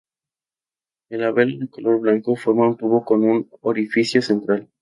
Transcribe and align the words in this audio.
El 1.11 1.21
labelo 1.21 1.59
de 1.59 1.69
color 1.69 1.99
blanco 1.99 2.35
forma 2.35 2.67
un 2.69 2.75
tubo 2.75 3.05
con 3.05 3.23
un 3.23 3.47
orificio 3.61 4.19
central. 4.23 4.67